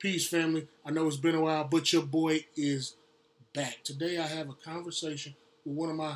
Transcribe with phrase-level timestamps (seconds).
[0.00, 0.66] Peace, family.
[0.82, 2.96] I know it's been a while, but your boy is
[3.52, 3.84] back.
[3.84, 5.34] Today I have a conversation
[5.66, 6.14] with one of my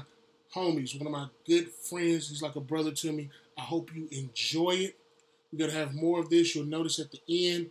[0.54, 2.31] homies, one of my good friends.
[2.31, 3.28] He's like a brother to me.
[3.58, 4.97] I hope you enjoy it.
[5.52, 6.55] We're going to have more of this.
[6.55, 7.67] You'll notice at the end,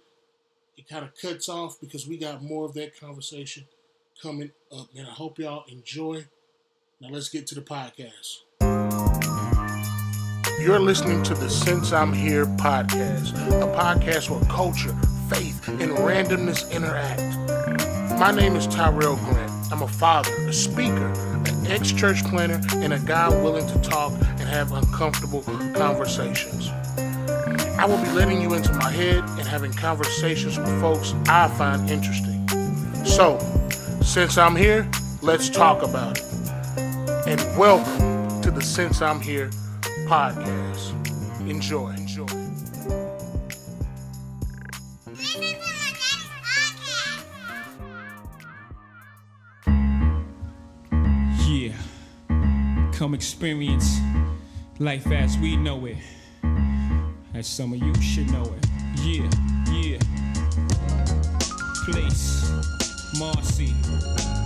[0.77, 3.65] it kind of cuts off because we got more of that conversation
[4.21, 4.89] coming up.
[4.95, 6.27] And I hope y'all enjoy.
[7.01, 8.41] Now let's get to the podcast.
[10.61, 13.33] You're listening to the Since I'm Here podcast,
[13.63, 14.95] a podcast where culture,
[15.33, 17.21] faith, and randomness interact.
[18.19, 19.51] My name is Tyrell Grant.
[19.71, 21.07] I'm a father, a speaker,
[21.47, 25.41] an ex church planter, and a guy willing to talk and have uncomfortable
[25.75, 26.69] conversations.
[27.79, 31.89] I will be letting you into my head and having conversations with folks I find
[31.89, 32.47] interesting.
[33.03, 33.39] So,
[34.01, 34.89] since I'm here,
[35.21, 36.25] let's talk about it.
[37.27, 39.49] And welcome to the Since I'm Here
[40.05, 40.91] podcast.
[41.49, 41.89] Enjoy.
[41.89, 42.42] Enjoy.
[53.03, 53.99] Come experience
[54.79, 55.97] life as we know it.
[57.33, 58.65] As some of you should know it.
[59.01, 59.29] Yeah,
[59.73, 59.99] yeah.
[61.83, 62.49] Place,
[63.19, 63.73] Marcy,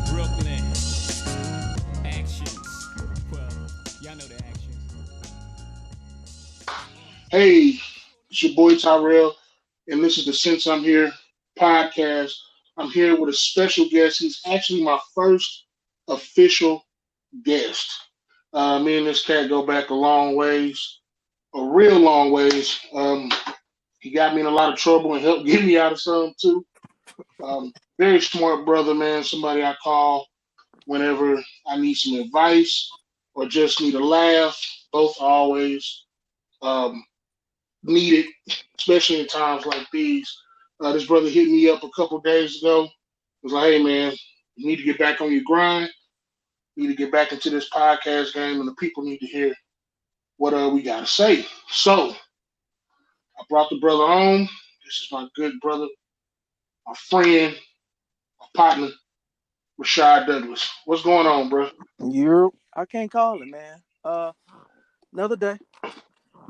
[0.10, 0.64] Brooklyn.
[2.04, 2.58] Actions.
[3.32, 3.48] Well,
[4.02, 5.06] y'all know the actions.
[7.30, 7.80] Hey,
[8.32, 9.36] it's your boy Tyrell,
[9.88, 11.12] and this is the Since I'm Here
[11.60, 12.34] podcast.
[12.76, 14.18] I'm here with a special guest.
[14.18, 15.66] He's actually my first
[16.08, 16.84] official
[17.46, 17.88] guest.
[18.54, 21.00] Uh, me and this cat go back a long ways,
[21.56, 22.80] a real long ways.
[22.94, 23.32] Um,
[24.00, 26.34] he got me in a lot of trouble and helped get me out of some
[26.40, 26.66] too.
[27.44, 29.24] Um, very smart brother, man.
[29.24, 30.28] Somebody I call
[30.86, 32.90] whenever I need some advice
[33.36, 34.60] or just need a laugh.
[34.92, 36.06] Both always
[36.62, 37.04] um,
[37.84, 38.26] needed,
[38.80, 40.32] especially in times like these.
[40.80, 42.88] Uh, this brother hit me up a couple days ago.
[43.44, 44.14] Was like, "Hey, man,
[44.56, 45.90] you need to get back on your grind.
[46.78, 49.56] You need to get back into this podcast game, and the people need to hear
[50.38, 52.12] what uh, we got to say." So,
[53.40, 54.42] I brought the brother on.
[54.86, 55.88] This is my good brother,
[56.88, 57.56] my friend,
[58.40, 58.90] my partner,
[59.82, 60.70] Rashad Douglas.
[60.86, 61.70] What's going on, bro?
[62.00, 63.82] You're I can't call it, man.
[64.06, 64.34] Uh
[65.14, 65.58] another day.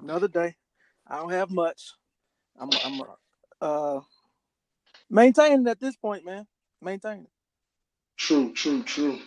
[0.01, 0.55] Another day.
[1.07, 1.93] I don't have much.
[2.59, 3.01] I'm I'm
[3.61, 4.01] uh
[5.09, 6.45] maintaining at this point, man.
[6.81, 7.27] Maintaining.
[8.17, 9.19] True, true, true.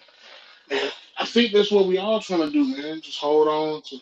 [0.71, 3.01] I think that's what we all trying to do, man.
[3.03, 3.99] Just hold on to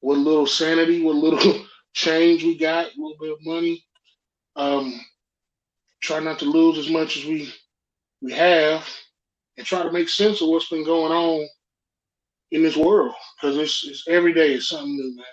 [0.00, 1.64] what little sanity, what little
[1.94, 3.84] change we got, a little bit of money.
[4.56, 5.00] Um,
[6.02, 7.52] try not to lose as much as we
[8.22, 8.88] we have,
[9.58, 11.48] and try to make sense of what's been going on
[12.52, 15.26] in this world because it's, it's every day is something new, man.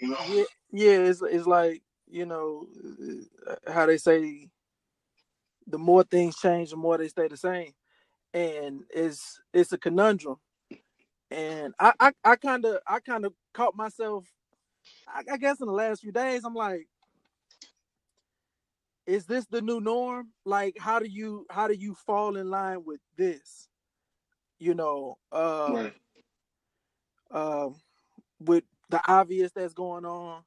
[0.00, 2.66] You know, Yeah, yeah, it's it's like, you know,
[3.48, 4.50] uh, how they say
[5.66, 7.72] the more things change, the more they stay the same.
[8.34, 10.38] And it's it's a conundrum.
[11.30, 14.26] And I I, I kinda I kinda caught myself
[15.08, 16.88] I, I guess in the last few days, I'm like,
[19.06, 20.30] is this the new norm?
[20.44, 23.68] Like, how do you how do you fall in line with this?
[24.58, 25.18] You know,
[25.66, 25.94] right?
[27.32, 27.76] um,
[28.40, 30.42] with the obvious that's going on,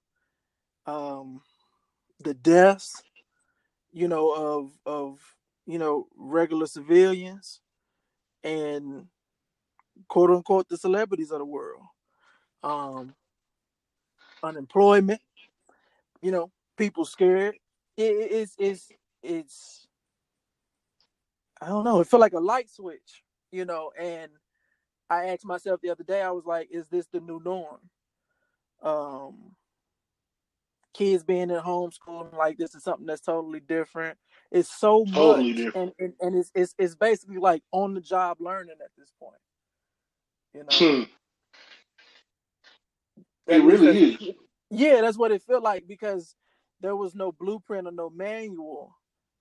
[0.87, 1.41] um,
[2.23, 3.03] the deaths,
[3.93, 5.19] you know, of of
[5.67, 7.61] you know regular civilians,
[8.43, 9.07] and
[10.09, 11.83] quote unquote the celebrities of the world,
[12.63, 13.15] um,
[14.43, 15.21] unemployment,
[16.21, 17.55] you know, people scared.
[17.97, 18.89] It, it- it's it's
[19.23, 19.87] it's
[21.61, 21.99] I don't know.
[22.01, 23.91] It felt like a light switch, you know.
[23.99, 24.31] And
[25.09, 27.79] I asked myself the other day, I was like, is this the new norm?
[28.83, 29.55] Um,
[30.93, 34.17] kids being at homeschooling like this is something that's totally different.
[34.51, 35.75] It's so Totally much, different.
[35.75, 39.41] and, and and it's it's it's basically like on the job learning at this point.
[40.53, 41.03] You know, Hmm.
[43.47, 44.35] It really is.
[44.69, 46.35] yeah, that's what it felt like because
[46.81, 48.95] there was no blueprint or no manual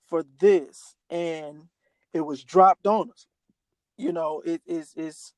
[0.06, 1.64] for this, and
[2.12, 3.26] it was dropped on us.
[3.97, 5.32] You know, it is is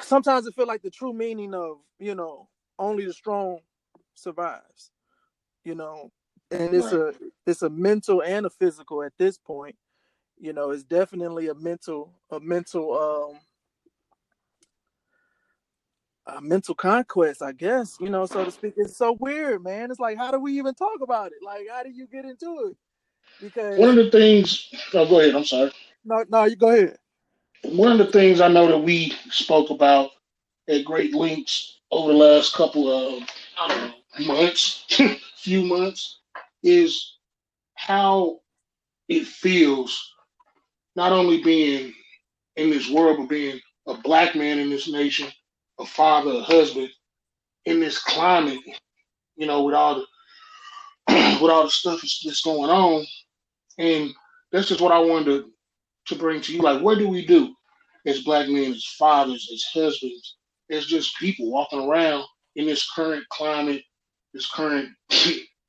[0.00, 2.48] sometimes it feel like the true meaning of you know
[2.78, 3.60] only the strong
[4.14, 4.90] survives.
[5.64, 6.12] You know,
[6.50, 7.14] and it's a
[7.46, 9.76] it's a mental and a physical at this point.
[10.38, 13.40] You know, it's definitely a mental a mental um
[16.26, 18.74] a mental conquest, I guess, you know, so to speak.
[18.76, 19.90] It's so weird, man.
[19.90, 21.38] It's like, how do we even talk about it?
[21.44, 22.76] Like, how do you get into it?
[23.40, 24.72] Because One of the things.
[24.94, 25.34] Oh, go ahead.
[25.34, 25.72] I'm sorry.
[26.04, 26.98] no, no, you go ahead.
[27.62, 30.10] One of the things I know that we spoke about
[30.68, 33.22] at great lengths over the last couple of
[33.60, 34.84] I don't know months,
[35.36, 36.18] few months,
[36.62, 37.18] is
[37.74, 38.40] how
[39.08, 40.14] it feels
[40.96, 41.92] not only being
[42.56, 45.28] in this world, but being a black man in this nation,
[45.78, 46.90] a father, a husband,
[47.66, 48.60] in this climate,
[49.36, 50.06] you know, with all the
[51.42, 53.04] with all the stuff that's going on.
[53.78, 54.12] And
[54.52, 55.50] that's just what I wanted to,
[56.08, 56.62] to bring to you.
[56.62, 57.54] Like, what do we do
[58.06, 60.36] as black men, as fathers, as husbands,
[60.70, 62.24] as just people walking around
[62.56, 63.82] in this current climate,
[64.34, 64.88] this current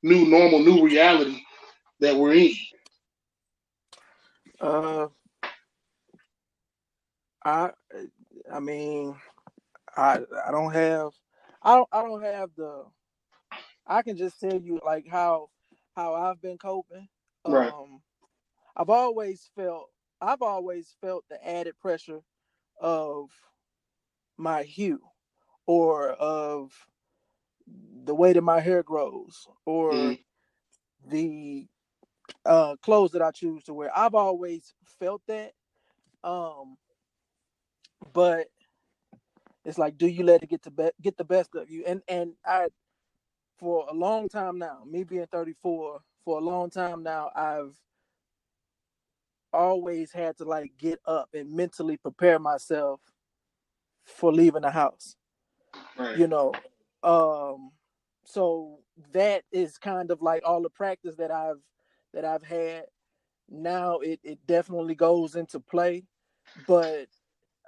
[0.02, 1.42] new normal, new reality
[2.00, 2.52] that we're in?
[4.60, 5.08] Uh,
[7.44, 7.70] I,
[8.52, 9.14] I mean,
[9.96, 11.10] I, I don't have,
[11.62, 12.84] I don't, I don't have the.
[13.86, 15.48] I can just tell you like how,
[15.96, 17.08] how I've been coping.
[17.46, 17.72] Right.
[17.72, 18.02] Um,
[18.76, 19.88] I've always felt,
[20.20, 22.20] I've always felt the added pressure
[22.80, 23.30] of
[24.36, 25.00] my hue,
[25.66, 26.72] or of
[28.08, 30.24] the way that my hair grows, or Mhm.
[31.08, 31.68] the
[32.46, 33.90] uh clothes that I choose to wear.
[33.96, 35.52] I've always felt that.
[36.24, 36.78] Um
[38.14, 38.48] but
[39.64, 41.84] it's like do you let it get to be- get the best of you?
[41.86, 42.68] And and I
[43.58, 47.76] for a long time now, me being 34, for a long time now, I've
[49.52, 53.00] always had to like get up and mentally prepare myself
[54.04, 55.16] for leaving the house
[55.96, 56.18] Right.
[56.18, 56.52] you know
[57.04, 57.70] um
[58.28, 58.80] so
[59.12, 61.60] that is kind of like all the practice that i've
[62.12, 62.84] that i've had.
[63.48, 66.04] Now it it definitely goes into play
[66.66, 67.06] but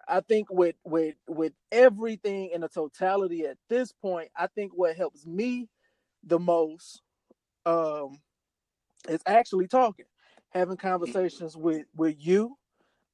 [0.09, 4.97] i think with with with everything in the totality at this point i think what
[4.97, 5.69] helps me
[6.25, 7.03] the most
[7.67, 8.19] um
[9.09, 10.07] is actually talking
[10.51, 12.57] having conversations with with you.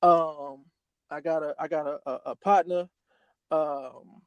[0.03, 0.65] Um
[1.11, 2.89] i got a i got a, a, a partner
[3.51, 4.23] um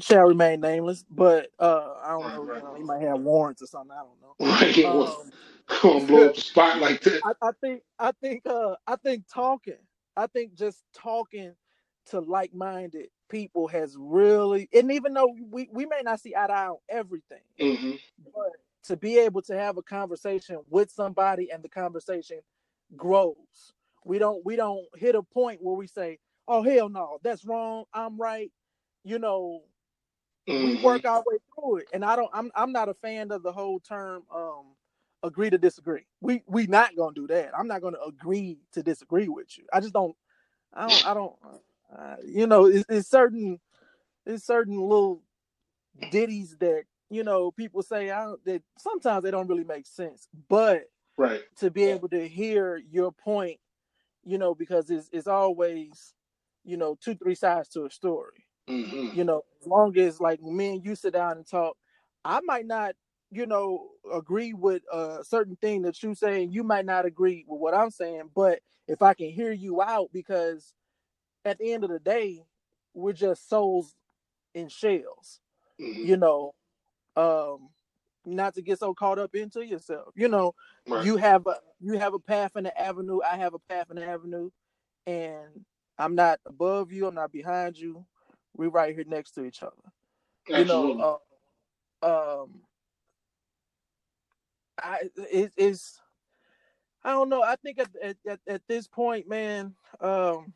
[0.00, 2.44] shall remain nameless, but uh, I don't know.
[2.44, 2.62] right.
[2.76, 3.96] He might have warrants or something.
[3.96, 4.34] I don't know.
[4.40, 4.84] Right.
[4.84, 7.22] Um, blow up the spot like that.
[7.24, 9.78] I, I think, I think, uh, I think talking,
[10.16, 11.54] I think just talking
[12.10, 16.52] to like-minded people has really, and even though we we may not see eye to
[16.52, 17.92] eye on everything, hmm
[18.34, 18.52] but
[18.84, 22.38] to be able to have a conversation with somebody and the conversation
[22.96, 23.72] grows.
[24.04, 26.18] We don't we don't hit a point where we say,
[26.48, 27.84] "Oh hell no, that's wrong.
[27.94, 28.50] I'm right."
[29.04, 29.62] You know,
[30.56, 31.88] we hmm work our way through it.
[31.92, 34.74] And I don't I'm I'm not a fan of the whole term um
[35.22, 36.06] agree to disagree.
[36.20, 37.52] We we not gonna do that.
[37.58, 39.64] I'm not gonna agree to disagree with you.
[39.72, 40.16] I just don't
[40.74, 41.36] I don't I don't
[41.96, 43.60] uh, you know it's, it's certain
[44.26, 45.22] it's certain little
[46.08, 50.28] ditties that you know people say I don't, that sometimes they don't really make sense.
[50.48, 50.84] But
[51.16, 51.42] Right.
[51.58, 53.58] to be able to hear your point,
[54.24, 56.14] you know, because it's it's always,
[56.64, 60.42] you know, two, three sides to a story hmm you know, as long as like
[60.42, 61.76] me and you sit down and talk,
[62.24, 62.94] I might not,
[63.30, 67.44] you know, agree with a certain thing that you say, and you might not agree
[67.48, 68.30] with what I'm saying.
[68.34, 70.74] But if I can hear you out, because
[71.44, 72.44] at the end of the day,
[72.94, 73.94] we're just souls
[74.54, 75.40] in shells,
[75.78, 76.54] hmm you know.
[77.16, 77.70] Um,
[78.26, 80.54] not to get so caught up into yourself, you know.
[80.88, 81.04] Right.
[81.04, 83.20] You have a you have a path and an avenue.
[83.24, 84.50] I have a path and an avenue,
[85.06, 85.64] and
[85.98, 87.06] I'm not above you.
[87.08, 88.06] I'm not behind you.
[88.56, 89.72] We're right here next to each other.
[90.48, 91.20] You know
[92.02, 92.62] uh, um
[94.82, 96.00] i it, it's
[97.04, 97.42] i don't know.
[97.42, 100.52] I think at, at, at, at this point man um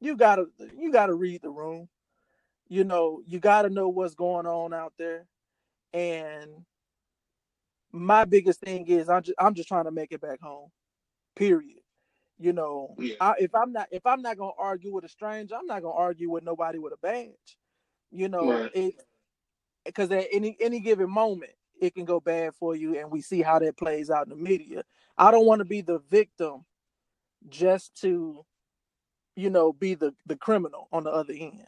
[0.00, 1.88] you gotta you gotta read the room.
[2.68, 5.26] You know you gotta know what's going on out there.
[5.92, 6.64] And
[7.92, 10.70] my biggest thing is i'm just i'm just trying to make it back home
[11.36, 11.80] period
[12.38, 13.14] you know Yeah.
[13.20, 15.94] I, if i'm not if i'm not gonna argue with a stranger i'm not gonna
[15.94, 17.58] argue with nobody with a badge
[18.10, 18.72] you know Right.
[18.72, 18.94] it
[19.84, 23.42] because at any any given moment it can go bad for you and we see
[23.42, 24.82] how that plays out in the media
[25.18, 26.64] i don't want to be the victim
[27.48, 28.44] just to
[29.36, 31.64] you know be the the criminal on the other end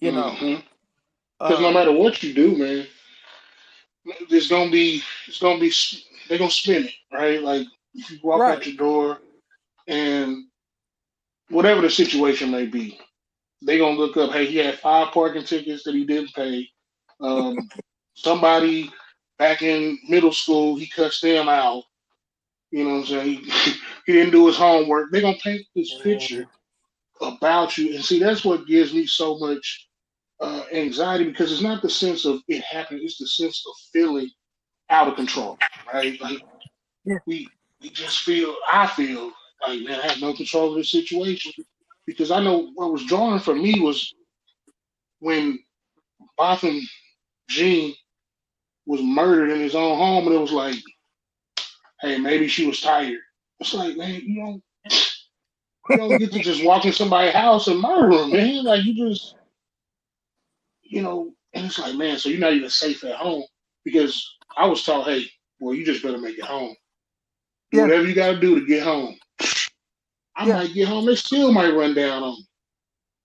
[0.00, 0.36] you know
[1.42, 2.86] Because no um, matter what you do, man,
[4.30, 5.72] there's gonna be it's gonna be
[6.28, 7.42] they're gonna spin it, right?
[7.42, 8.48] Like if you walk Right.
[8.48, 9.18] out your door
[9.86, 10.44] and
[11.50, 12.98] whatever the situation may be,
[13.62, 16.68] they're gonna look up, hey, he had five parking tickets that he didn't pay.
[17.20, 17.56] Um,
[18.14, 18.90] somebody
[19.38, 21.84] back in middle school, he cussed them out.
[22.70, 23.28] You know what I'm saying?
[23.44, 23.72] He,
[24.06, 25.10] he didn't do his homework.
[25.10, 26.46] They're gonna paint this picture
[27.20, 27.94] about you.
[27.94, 29.88] And see, that's what gives me so much
[30.40, 34.30] uh, anxiety because it's not the sense of it happening, it's the sense of feeling
[34.90, 35.58] out of control,
[35.92, 36.20] right?
[36.20, 36.42] Like
[37.04, 37.18] Yeah.
[37.26, 37.48] we
[37.80, 39.32] we just feel I feel
[39.66, 41.52] like man, I have no control of this situation.
[42.06, 44.14] Because I know what was drawing for me was
[45.20, 45.58] when
[46.38, 46.80] Botham
[47.50, 47.94] Jean
[48.86, 50.76] was murdered in his own home and it was like
[52.02, 53.18] hey, maybe she was tired.
[53.60, 54.62] It's like, man, you don't
[55.88, 58.64] you don't get to just walk in somebody's house and murder them, man.
[58.64, 59.36] Like you just
[60.82, 63.44] you know, and it's like, man, so you're not even safe at home
[63.84, 65.26] because I was taught, hey,
[65.60, 66.74] well, you just better make it home.
[67.72, 67.84] Do Yeah.
[67.84, 69.16] whatever you got to do to get home.
[70.36, 70.58] I Yeah.
[70.58, 72.46] might get home, they still might run down on me.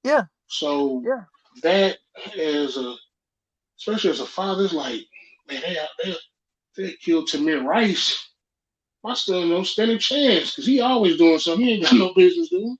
[0.03, 0.23] Yeah.
[0.47, 1.23] So Yeah.
[1.63, 1.97] that
[2.37, 2.95] as a,
[3.79, 5.01] especially as a father, it's like,
[5.49, 6.15] man, they they
[6.77, 8.29] they killed Tamir Rice.
[9.05, 12.49] I still no standing chance because he always doing something he ain't got no business
[12.49, 12.77] doing.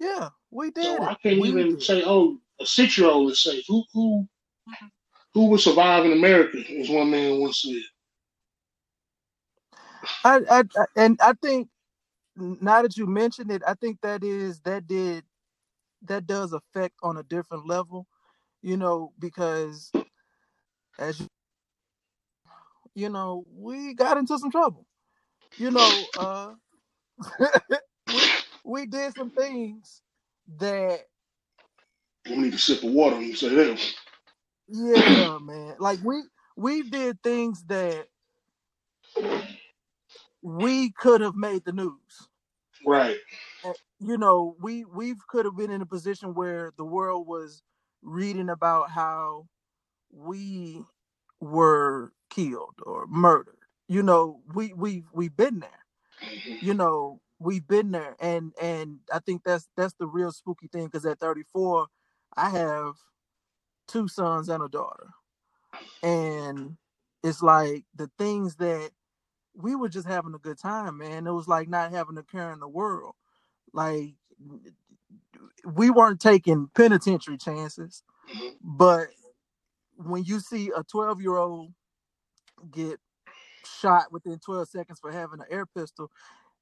[0.00, 1.06] Yeah, we did So.
[1.06, 1.80] I can't We even did.
[1.80, 3.64] say, oh, a six year old is safe.
[3.68, 4.28] Who who
[5.34, 6.58] who would survive in America?
[6.80, 7.82] As one man once said.
[10.24, 11.68] I, I, I and I think
[12.38, 15.24] now that you mentioned it, I think that is that did
[16.02, 18.06] that does affect on a different level,
[18.62, 19.94] you know, because
[20.98, 21.28] as you,
[22.94, 24.86] you know, we got into some trouble.
[25.58, 26.54] You know, uh
[28.08, 28.32] we
[28.64, 30.02] we did some things
[30.58, 31.02] that
[32.28, 33.94] We need to sip of water when you say that.
[34.68, 35.76] yeah, man.
[35.80, 36.22] Like we
[36.56, 38.06] we did things that
[40.42, 42.28] we could have made the news.
[42.86, 43.16] Right.
[44.00, 47.62] you know, we we could have been in a position where the world was
[48.02, 49.46] reading about how
[50.12, 50.82] we
[51.40, 53.58] were killed or murdered.
[53.88, 55.70] You know, we we we've been there.
[56.24, 56.58] Mhm.
[56.62, 60.86] You know, we've been there, and and I think that's that's the real spooky thing.
[60.86, 61.88] Because at 34,
[62.36, 62.94] I have
[63.88, 65.08] two sons and a daughter,
[66.02, 66.76] and
[67.22, 68.90] it's like the things that
[69.58, 71.28] we were just having a good time, man.
[71.28, 73.16] It was like not having a care in the world.
[73.72, 74.14] Like
[75.66, 78.56] we weren't taking penitentiary chances, Mhm.
[78.62, 79.08] but
[79.96, 81.72] when you see a 12 year old
[82.72, 83.00] get
[83.64, 86.10] shot within 12 seconds for having an air pistol,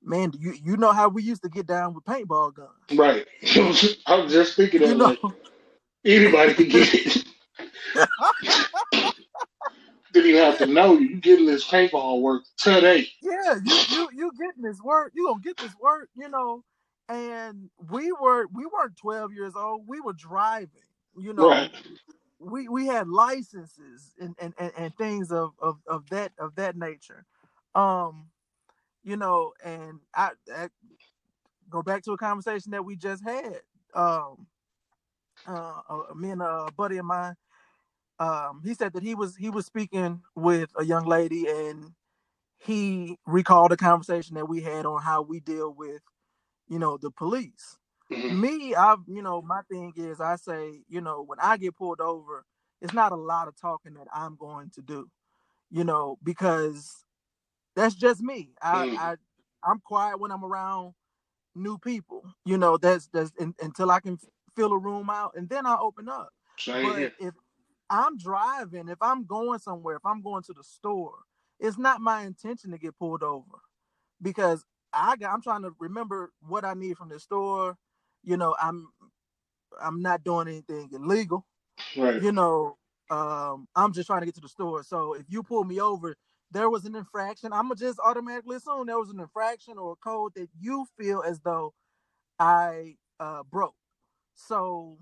[0.03, 2.71] man, you you know how we used to get down with paintball guns.
[2.99, 3.27] Right.
[4.07, 5.21] I was just thinking that You know, like
[6.05, 7.25] anybody can get it.
[10.17, 11.09] Didn't even have to know you.
[11.09, 13.07] You getting this paintball work today.
[13.21, 16.65] yeah, you you you getting this work, you gonna get this work, you know.
[17.07, 20.71] And we were we weren't 12 years old, we were driving,
[21.19, 21.51] you know.
[21.51, 21.71] Right.
[22.39, 26.77] we we had licenses and and, and, and things of, of of that of that
[26.79, 27.27] nature
[27.75, 28.29] um
[29.05, 30.69] you know and I, I
[31.69, 33.61] go back to a conversation that we just had
[33.95, 34.47] um
[35.47, 37.35] uh, uh me and a buddy of mine
[38.21, 41.93] um he said that he was he was speaking with a young lady and
[42.59, 46.03] he recalled a conversation that we had on how we deal with
[46.69, 47.77] you know the police
[48.11, 48.41] Mhm.
[48.41, 52.01] me, i've you know, my thing is I say, you know, when I get pulled
[52.01, 52.45] over,
[52.81, 55.09] it's not a lot of talking that I'm going to do,
[55.71, 57.05] you know, because
[57.77, 58.51] that's just me.
[58.63, 58.97] I Mm.
[58.99, 59.17] I
[59.65, 60.95] I'm quiet when I'm around
[61.57, 64.19] new people, you know, that's that's in, until I can
[64.57, 66.31] fill a room out and then I open up.
[66.59, 67.13] Same But here.
[67.21, 67.35] if
[67.91, 71.19] I'm driving, if I'm going somewhere, if I'm going to the store,
[71.61, 73.61] it's not my intention to get pulled over
[74.21, 77.77] because I got I'm trying to remember what I need from the store.
[78.25, 78.89] You know, I'm
[79.81, 81.47] I'm not doing anything illegal.
[81.97, 82.23] Right.
[82.23, 82.77] You know,
[83.11, 84.83] um, I'm just trying to get to the store.
[84.83, 86.17] So if you pull me over,
[86.51, 87.53] there was an infraction.
[87.53, 91.23] I'm gonna just automatically assume there was an infraction or a code that you feel
[91.27, 91.75] as though
[92.39, 93.75] I uh, broke.
[94.35, 94.99] So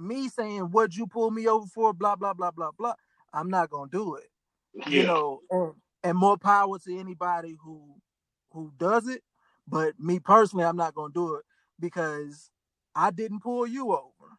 [0.00, 2.94] me saying what'd you pull me over for, blah blah blah blah blah.
[3.32, 4.24] I'm not gonna do it
[4.86, 5.72] you know, and,
[6.04, 7.96] and more power to anybody who
[8.52, 9.22] who does it.
[9.68, 11.44] But me personally, I'm not gonna do it
[11.78, 12.50] because
[12.94, 14.36] I didn't pull you over.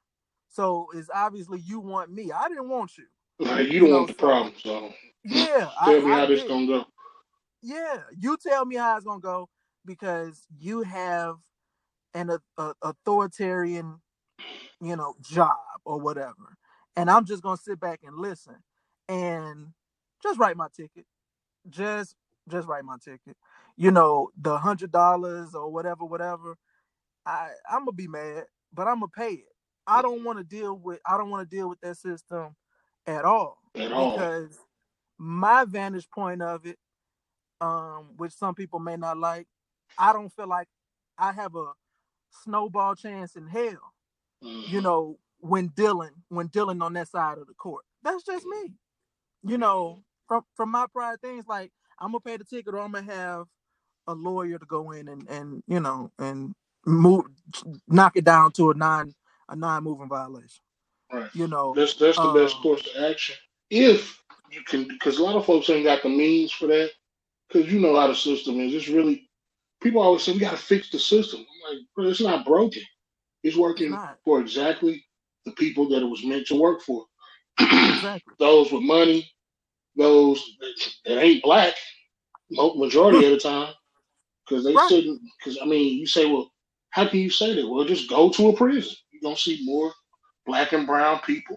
[0.50, 2.32] So it's obviously you want me.
[2.32, 3.06] I didn't want you.
[3.40, 6.20] Like you You don't know, want the so problem, so yeah, tell I, me I
[6.20, 6.50] how this did.
[6.50, 6.86] gonna go.
[7.62, 9.50] Yeah, you tell me how it's gonna go
[9.86, 11.36] because you have
[12.14, 14.02] an a, a, authoritarian,
[14.82, 16.58] you know, job or whatever,
[16.96, 18.56] and I'm just gonna sit back and listen
[19.10, 19.70] and
[20.24, 21.06] just write my ticket.
[21.70, 22.16] Just
[22.50, 23.38] just write my ticket.
[23.78, 26.58] You know, the hundred dollars or whatever, whatever.
[27.26, 29.50] I I'm gonna be mad, but I'm gonna pay it.
[29.88, 32.56] I don't want to deal with I don't want to deal with that system
[33.08, 34.12] at all At all.
[34.12, 34.60] because
[35.20, 36.78] my vantage point of it,
[37.62, 39.48] um, which some people may not like,
[39.98, 40.68] I don't feel like
[41.18, 41.74] I have a
[42.44, 43.94] snowball chance in hell.
[44.42, 47.86] You know, when dealing when dealing on that side of the court.
[48.04, 48.74] That's just me.
[49.44, 52.94] You know, from from my prior things, like I'm gonna pay the ticket or I'm
[52.94, 53.48] gonna have
[54.08, 56.54] a lawyer to go in and and you know and
[56.86, 57.26] move
[57.88, 59.14] knock it down to a non
[59.50, 60.64] a non moving violation.
[61.14, 61.30] Right.
[61.36, 63.36] You know, That's that's the best um, course of action.
[63.70, 64.20] If
[64.52, 66.92] you can, because a lot of folks ain't got the means for that.
[67.50, 68.74] because you know how the system is.
[68.74, 69.30] It's really
[69.82, 71.42] people always say we got to fix the system.
[71.42, 72.84] I'm like, bro, it's not broken.
[73.44, 75.04] It's working for exactly
[75.46, 77.06] the people that it was meant to work for.
[77.60, 78.34] Exactly.
[78.40, 79.30] those with money,
[79.96, 81.74] those that, that ain't black,
[82.52, 83.74] mo- majority of the time,
[84.48, 84.90] because they Right.
[84.90, 85.22] shouldn't.
[85.40, 86.52] Because I mean, you say, well,
[86.92, 87.68] how can you say that?
[87.68, 88.96] Well, just go to a prison.
[89.12, 89.92] You're gonna see more
[90.46, 91.56] black and brown people,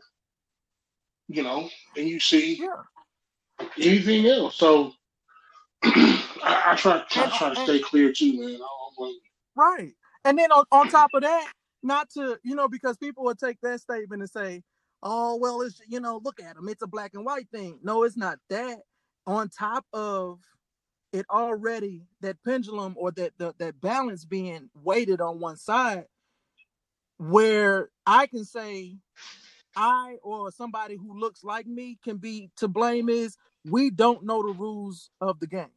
[1.28, 3.66] you know, than you see Yeah.
[3.78, 4.56] anything else.
[4.56, 4.92] So
[5.84, 8.54] I, I try, try, And- try to and- stay clear too, man.
[8.54, 9.16] I don't blame
[9.56, 9.92] Right.
[10.24, 11.52] And then on, on top of that,
[11.84, 14.64] not to, you know, because people would take that statement and say,
[15.02, 16.68] oh, well, it's, you know, look at them.
[16.68, 17.80] It's a black and white thing.
[17.84, 18.80] No, it's not that.
[19.26, 20.40] On top of
[21.12, 26.06] it already, that pendulum or that, that, that balance being weighted on one side,
[27.18, 28.98] where I can say,
[29.76, 34.42] I or somebody who looks like me can be to blame is we don't know
[34.42, 35.68] the rules of the game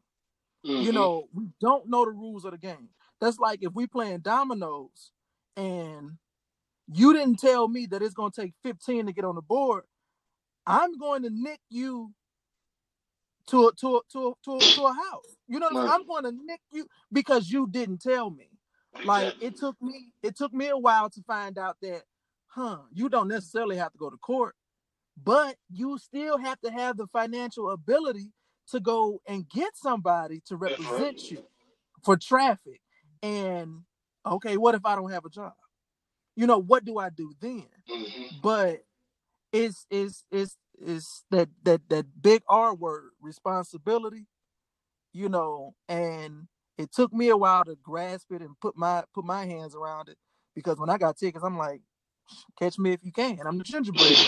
[0.80, 0.96] you Mhm.
[0.96, 2.90] know, we don't know the rules of the game.
[3.22, 5.12] That's like if we playing dominoes
[5.58, 6.14] and
[6.92, 9.84] you didn't tell me that it's gonna take 15 to get on the board,
[10.68, 12.14] I'm going to nick you
[13.48, 15.38] to a to a to a, to a, to a house.
[15.48, 15.88] You know what I mean?
[15.88, 15.96] Right.
[15.96, 18.50] I'm going to nick you because you didn't tell me.
[19.04, 22.04] Like it took me it took me a while to find out that,
[22.48, 24.56] huh, you don't necessarily have to go to court,
[25.24, 28.34] but you still have to have the financial ability
[28.70, 31.02] to go and get somebody to That's right.
[31.02, 31.44] represent you
[32.04, 32.82] for traffic.
[33.24, 33.82] And
[34.34, 35.54] okay, what if I don't have a job?
[36.36, 37.68] You know, what do I do then?
[37.90, 38.42] Mhm.
[38.42, 38.82] But
[39.54, 44.28] it's it's it's it's that that that big R word, responsibility,
[45.14, 49.26] you know, and it took me a while to grasp it and put my put
[49.26, 50.18] my hands around it
[50.56, 51.82] because when I got tickets, I'm like,
[52.60, 53.40] catch me if you can.
[53.48, 54.22] I'm the gingerbread.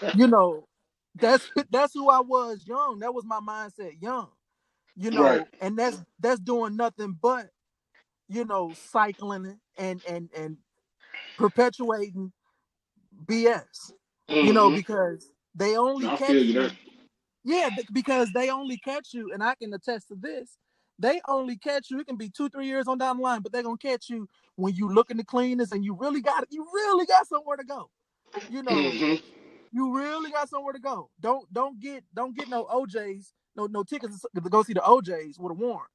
[0.12, 0.66] you know,
[1.16, 3.00] that's that's who I was young.
[3.00, 4.30] That was my mindset young.
[4.96, 5.48] You know, Right.
[5.60, 7.48] and that's that's doing nothing but,
[8.32, 10.58] you know, cycling and and and
[11.38, 12.32] perpetuating
[13.26, 13.92] BS.
[14.40, 14.74] You know, Mhm.
[14.76, 16.70] because they only I catch you.
[17.44, 20.58] Yeah, because they only catch you, and I can attest to this.
[20.98, 22.00] They only catch you.
[22.00, 24.28] It can be two, three years on down the line, but they're gonna catch you
[24.56, 27.64] when you look in the cleanest and you really got you really got somewhere to
[27.64, 27.90] go.
[28.48, 29.22] You know, Mhm.
[29.72, 31.10] you really got somewhere to go.
[31.20, 35.38] Don't don't get don't get no OJs, no no tickets to go see the OJs
[35.40, 35.91] with a warrant,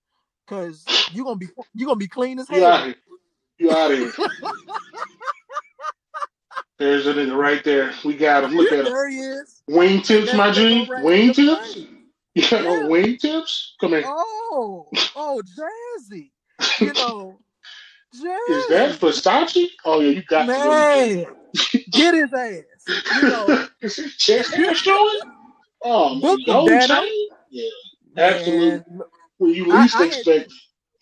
[0.47, 2.86] cause you gonna be you gonna be clean as You out hell.
[2.88, 2.95] here.
[3.60, 4.12] You out here.
[6.79, 7.91] There's a nigga right there.
[8.05, 8.51] We got him.
[8.51, 8.86] Look at him.
[8.86, 9.63] there he is.
[9.69, 10.86] Wingtips, my That- that G.
[10.86, 11.75] go right- Wingtips?
[11.75, 11.88] right.
[12.36, 12.83] You got no Yeah.
[12.83, 13.69] wingtips?
[13.81, 14.03] Come here.
[14.05, 16.31] Oh, oh, Jazzy.
[16.79, 17.39] You know,
[18.15, 18.49] Jazzy.
[18.49, 19.69] Is that Versace?
[19.86, 20.69] Oh yeah, you got to go.
[20.69, 21.25] man?
[21.91, 22.63] Get his ass.
[23.15, 25.19] You know, Is his chest hair showing?
[25.83, 26.88] Oh, man, Book Danno.
[26.88, 27.27] chain?
[27.49, 27.69] Yeah,
[28.17, 28.69] Absolutely.
[28.69, 29.01] man,
[29.38, 30.54] when you least I had- expect.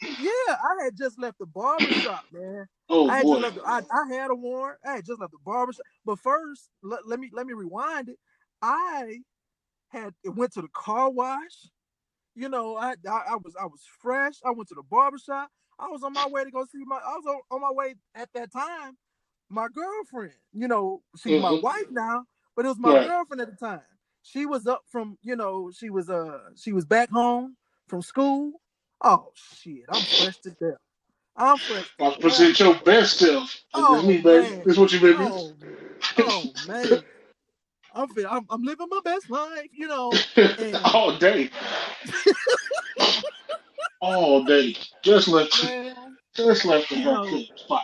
[0.01, 2.65] Yeah, I had just left the barber shop, man.
[2.89, 3.39] Oh I had boy.
[3.39, 4.79] The, I, I had a warrant.
[4.85, 5.81] I had just left the barber shop.
[6.05, 8.19] But first, let, let me let me rewind it.
[8.61, 9.21] I
[9.89, 11.67] had it went to the car wash.
[12.35, 14.35] You know, I, I I was I was fresh.
[14.45, 15.49] I went to the barber shop.
[15.79, 16.97] I was on my way to go see my.
[16.97, 18.97] I was on, on my way at that time.
[19.49, 20.33] My girlfriend.
[20.53, 21.63] You know, she's my Mhm.
[21.63, 23.07] wife now, but it was my Right.
[23.07, 23.81] girlfriend at the time.
[24.21, 25.17] She was up from.
[25.23, 28.53] You know, she was uh she was back home from school.
[29.03, 30.77] Oh shit, I'm fresh to death.
[31.37, 31.85] I'm fresh.
[31.97, 32.21] to I'll death.
[32.21, 33.55] present your best self.
[33.73, 34.47] Oh, This me, baby.
[34.47, 34.63] man.
[34.65, 35.17] This is what you baby.
[35.19, 35.53] Oh,
[36.19, 37.03] oh man,
[37.93, 40.11] I'm, I'm I'm living my best life, you know.
[40.35, 41.49] and- All day.
[44.01, 44.75] All day.
[45.03, 45.63] Just left.
[45.63, 45.95] Man.
[46.35, 47.39] Just left the You know.
[47.55, 47.83] spot.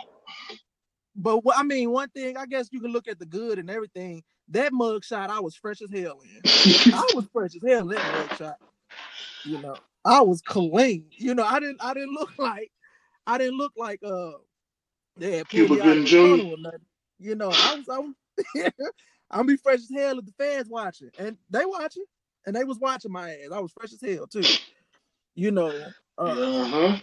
[1.14, 3.70] But what I mean, one thing I guess you can look at the good and
[3.70, 4.22] everything.
[4.48, 6.40] That mug shot, I was fresh as hell in.
[6.94, 8.56] I was fresh as hell in that mug shot.
[9.44, 11.06] You know, I was clean.
[11.12, 12.70] You know, I didn't I didn't look like
[13.26, 14.32] I didn't look like uh
[15.16, 16.16] they had pulled Cuba me out of Gooding Jr.
[16.16, 16.80] tunnel or nothing.
[17.18, 18.14] You know, I was I was
[19.30, 21.10] I'm be fresh as hell if the fans watching.
[21.18, 22.04] And they watching.
[22.46, 23.52] And they was watching my ass.
[23.52, 24.42] I was fresh as hell too.
[25.34, 25.68] You know,
[26.18, 26.98] uh, Uh huh.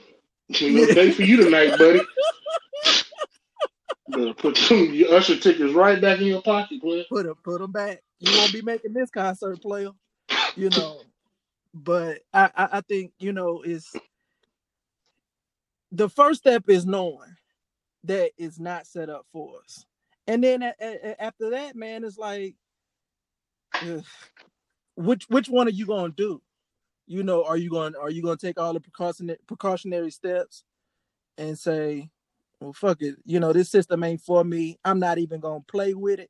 [0.62, 2.01] No day for you tonight, buddy.
[4.09, 7.05] Better put them, your usher tickets right back in your pocket, boy.
[7.09, 8.01] put them put them back.
[8.19, 9.91] You won't be making this concert, player.
[10.55, 11.01] You know,
[11.73, 13.88] but I, I I think you know is
[15.91, 17.36] the first step is knowing
[18.05, 19.86] that it's not set up for us,
[20.27, 22.55] and then a- a- after that, man, it's like,
[23.86, 24.03] ugh,
[24.95, 26.41] which which one are you gonna do?
[27.08, 30.63] You know, are you going to are you gonna take all the precautionary precautionary steps
[31.38, 32.10] and say,
[32.62, 34.79] well, fuck it, you know, this system ain't for me.
[34.86, 36.29] I'm not even gonna play with it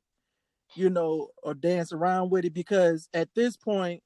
[0.76, 4.02] you know, or dance around with it because at this point,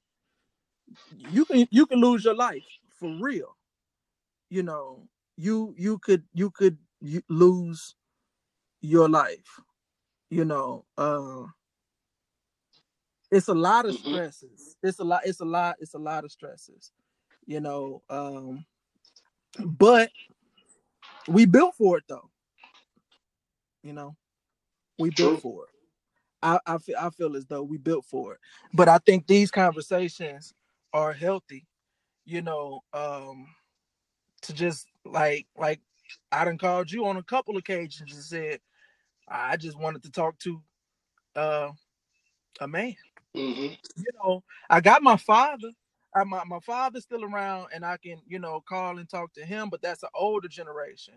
[1.17, 2.63] you can you can lose your life
[2.99, 3.55] for real.
[4.49, 6.77] You know, you you could you could
[7.29, 7.95] lose
[8.81, 9.59] your life.
[10.29, 11.43] You know, uh
[13.31, 13.99] it's a lot of Mhm.
[13.99, 14.77] stresses.
[14.83, 16.91] It's a lot, it's a lot, it's a lot of stresses,
[17.45, 18.01] you know.
[18.09, 18.65] Um,
[19.65, 20.11] but
[21.27, 22.29] we built for it though.
[23.83, 24.15] You know,
[24.99, 25.69] we built for it.
[26.41, 28.39] I, I feel I feel as though we built for it.
[28.73, 30.53] But I think these conversations
[30.95, 31.67] are healthy,
[32.25, 33.47] you know, um,
[34.43, 35.81] to just like like
[36.31, 38.59] I done called you on a couple occasions and said
[39.27, 40.61] I just wanted to talk to
[41.35, 41.71] uh
[42.61, 42.95] a man.
[43.35, 45.69] hmm You know, I got my father.
[46.15, 49.45] I, my, my father's still around and I can, you know, call and talk to
[49.45, 51.15] him, but that's an older generation.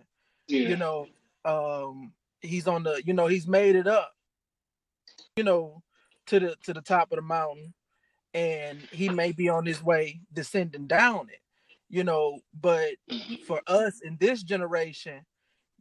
[0.48, 0.70] Yeah.
[0.70, 1.06] You know,
[1.44, 4.12] um, he's on the, you know, he's made it up,
[5.36, 5.82] you know,
[6.26, 7.72] to the to the top of the mountain,
[8.34, 11.40] and he may be on his way descending down it,
[11.88, 13.40] you know, but Mhm.
[13.46, 15.24] for us in this generation,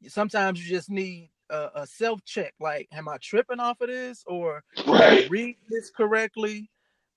[0.08, 2.54] sometimes you just need a, a self check.
[2.60, 5.30] Like, am I tripping off of this, or Right.
[5.30, 6.70] read this correctly?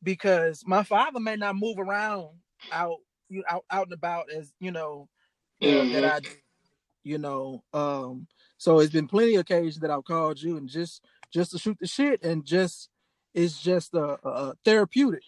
[0.02, 2.38] Because my father may not move around
[2.72, 5.08] out, you out, out and about as you know
[5.62, 6.04] uh, that.
[6.04, 6.20] I,
[7.04, 7.62] you know.
[7.72, 8.26] Um,
[8.58, 11.78] so it's been plenty of occasions that I've called you and just just to shoot
[11.80, 12.88] the shit and just
[13.34, 15.22] it's just a, a, therapeutic,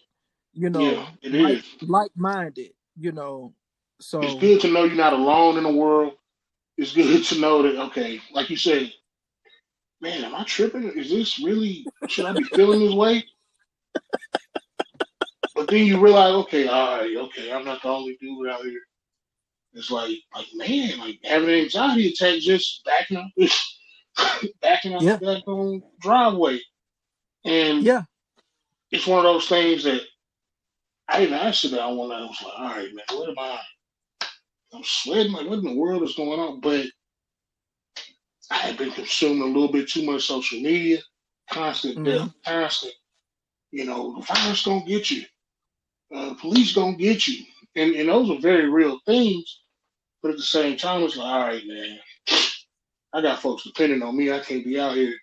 [0.53, 1.89] you know, Yeah, it like is.
[1.89, 3.53] like minded, you know.
[3.99, 6.13] So it's good to know you're not alone in the world.
[6.77, 8.91] It's good to know that okay, like you said,
[10.01, 10.91] man, am I tripping?
[10.91, 11.85] Is this really?
[12.07, 13.23] Should I be feeling this way?
[15.55, 18.81] But then you realize, okay, all right, okay, I'm not the only dude out here.
[19.73, 23.27] It's like, like man, like having an anxiety attack just backing up,
[24.61, 26.59] backing up yeah, the back driveway,
[27.45, 28.03] and yeah,
[28.91, 30.01] it's one of those things that
[31.09, 31.81] I didn't answer that.
[31.81, 33.59] I one night I was like, all right, man, what am I?
[34.73, 35.33] I'm sweating.
[35.33, 36.61] Like, what in the world is going on?
[36.61, 36.87] But
[38.51, 40.99] I had been consuming a little bit too much social media,
[41.51, 42.93] constant hmm death, constant.
[43.71, 45.23] You know, the virus gonna get you.
[46.15, 49.61] Uh, the police gonna get you, and and those are very real things.
[50.23, 51.99] But at the same time, it's like, all right, man,
[53.13, 54.31] I got folks depending on me.
[54.31, 55.15] I can't be out here,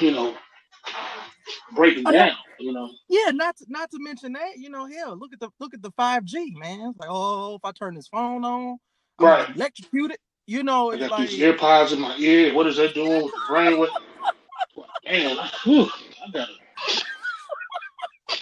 [0.00, 0.34] you know,
[1.74, 2.36] breaking Oh, not, down.
[2.58, 5.50] You know, yeah, not to, not to mention that, you know, hell, look at the
[5.60, 6.80] look at the five G, man.
[6.90, 8.78] It's like, oh, if I turn this phone on,
[9.18, 9.48] I'm right?
[9.48, 10.20] gonna electrocute it.
[10.46, 12.54] You know, I it's got these like, AirPods in my ear.
[12.54, 13.78] What is that doing with the brain?
[13.78, 13.90] What?
[15.38, 15.88] I, whew,
[16.26, 16.52] I gotta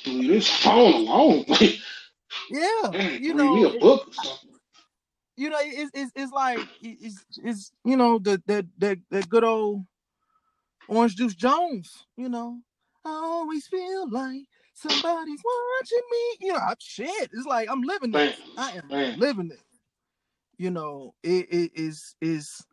[0.07, 1.45] leave this phone alone.
[2.49, 4.51] Yeah, man, you read me know, a book or something.
[5.37, 9.45] you know, it's it's, it's like it's it's you know the that that that good
[9.45, 9.85] old
[10.88, 12.07] Orange Juice Jones.
[12.16, 12.61] You know,
[13.05, 14.42] I always feel like
[14.75, 16.46] somebody's watching me.
[16.49, 18.37] You know, I, shit, it's like I'm living this.
[18.57, 19.62] I am living this.
[20.59, 22.64] You know, it, it is is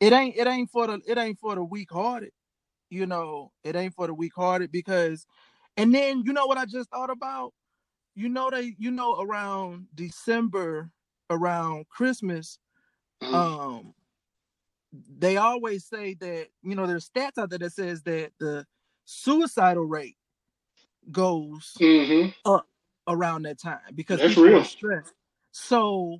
[0.00, 2.32] it ain't it ain't for the it ain't for the weak hearted.
[2.90, 5.26] You know, it ain't for the weak hearted because,
[5.76, 7.52] and then you know what I just thought about.
[8.14, 10.90] You know they you know around December
[11.30, 12.58] around Christmas
[13.22, 13.94] mm, um
[15.18, 18.66] they always say that you know there's stats out there that says that the
[19.04, 20.16] suicidal rate
[21.10, 22.66] goes hmm up
[23.08, 24.64] around that time because that's people are real.
[24.64, 25.14] stressed.
[25.52, 26.18] So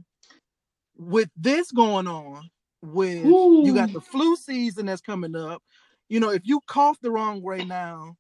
[0.97, 2.51] with this going on
[2.83, 5.63] with you got the flu season that's coming up
[6.09, 8.17] you know if you cough the wrong way now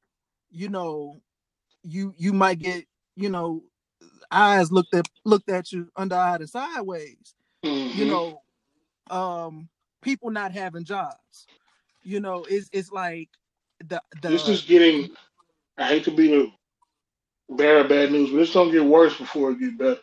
[0.50, 1.16] you know
[1.82, 2.84] you you might get
[3.16, 3.62] you know
[4.30, 7.34] eyes looked at looked at you under eyed and sideways.
[7.92, 8.42] You hmm know
[9.10, 9.68] um
[10.02, 11.46] people not having jobs
[12.02, 13.28] you know it's it's like
[13.86, 15.10] the the This is getting.
[15.78, 16.52] I hate to be the
[17.56, 20.00] bearer bad news, but it's gonna get worse before it get better.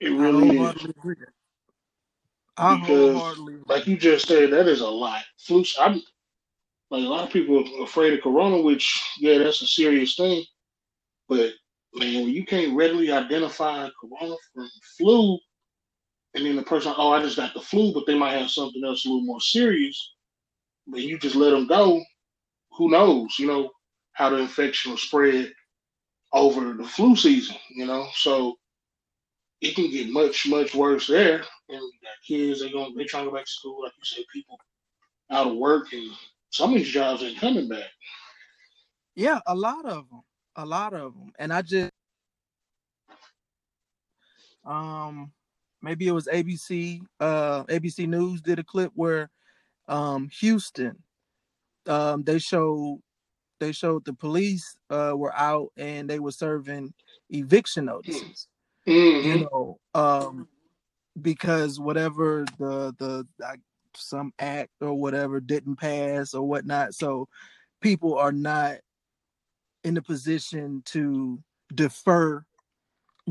[0.00, 1.16] It really is wholeheartedly agree
[2.58, 5.22] i because, like you just said, that is a lot.
[5.38, 5.64] Flu.
[5.80, 5.94] I'm
[6.90, 10.44] like a lot of people are afraid of corona, which yeah, that's a serious thing.
[11.28, 11.52] But
[11.94, 15.38] man, when you can't readily identify corona from flu,
[16.34, 18.84] and then the person, oh, I just got the flu, but they might have something
[18.84, 20.14] else a little more serious,
[20.86, 22.02] but you just let them go.
[22.76, 23.38] Who knows?
[23.38, 23.70] You know
[24.12, 25.52] how the infection will spread
[26.32, 27.56] over the flu season.
[27.70, 28.56] You know, so
[29.60, 31.36] it can get much much worse there.
[31.68, 34.04] And you got kids, they're going they trying to go back to school, like you
[34.04, 34.58] said, people
[35.30, 36.10] out of work, and
[36.50, 37.90] some of these jobs ain't coming back.
[39.14, 40.22] yeah a lot of them
[40.56, 41.90] a lot of them and i just
[44.64, 45.32] um
[45.82, 49.30] maybe it was abc uh abc news did a clip where
[49.88, 50.96] um houston
[51.86, 53.00] um they showed
[53.60, 56.92] they showed the police uh, were out and they were serving
[57.28, 58.48] eviction notices.
[58.86, 59.22] Mhm.
[59.22, 60.48] You know, um,
[61.20, 63.60] because whatever the the like,
[63.94, 67.28] some act or whatever didn't pass or whatnot, so
[67.80, 68.78] people are not
[69.84, 71.42] in the position to
[71.74, 72.44] defer,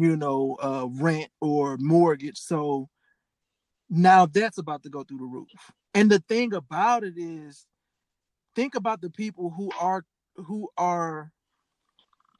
[0.01, 2.37] you know, uh, rent or mortgage.
[2.37, 2.89] So
[3.89, 5.49] now that's about to go through the roof.
[5.93, 7.65] And the thing about it is,
[8.55, 11.31] think about the people who are who are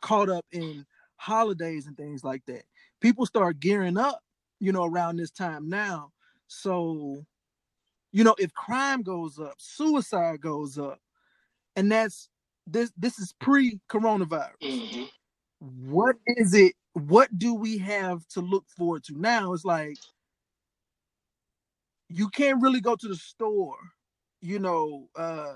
[0.02, 0.86] caught up in
[1.17, 2.63] holidays and things like that.
[3.02, 4.22] People start gearing up,
[4.60, 6.12] you know, around this time now.
[6.48, 7.26] So,
[8.12, 11.00] you know, if crime goes up, suicide goes up,
[11.76, 12.30] and that's
[12.67, 14.50] this this is pre-coronavirus.
[14.63, 15.10] Mhm.
[15.60, 16.76] What is it?
[16.93, 19.54] What do we have to look forward to now?
[19.54, 20.00] It's like
[22.10, 23.78] you can't really go to the store,
[24.41, 25.10] you know.
[25.15, 25.56] uh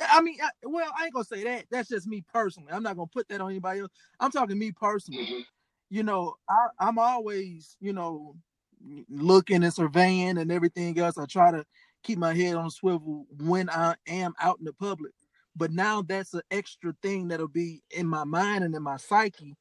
[0.00, 1.66] I mean, I, well, I ain't gonna say that.
[1.70, 2.72] That's just me personally.
[2.72, 3.92] I'm not gonna put that on anybody else.
[4.20, 5.24] I'm talking me personally.
[5.24, 5.44] Mhm.
[5.90, 8.36] You know, I, I'm always, you know,
[9.10, 11.18] looking and surveying and everything else.
[11.18, 11.64] I try to
[12.04, 15.12] keep my head on swivel when I am out in the public.
[15.56, 19.54] But now that's an extra thing that'll be in my mind and in my psyche.